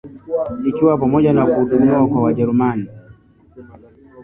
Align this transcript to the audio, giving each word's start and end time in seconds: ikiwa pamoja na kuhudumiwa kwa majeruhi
ikiwa 0.69 0.97
pamoja 0.97 1.33
na 1.33 1.45
kuhudumiwa 1.45 2.07
kwa 2.07 2.21
majeruhi 2.21 2.87